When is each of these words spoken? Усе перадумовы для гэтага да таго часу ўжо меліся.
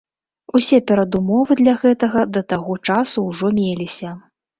Усе 0.59 0.77
перадумовы 0.91 1.57
для 1.59 1.75
гэтага 1.83 2.23
да 2.39 2.43
таго 2.53 2.79
часу 2.91 3.27
ўжо 3.29 3.53
меліся. 3.59 4.15